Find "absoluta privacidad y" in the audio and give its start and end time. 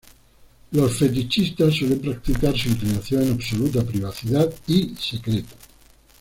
3.33-4.95